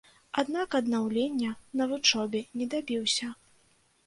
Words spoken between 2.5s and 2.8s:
не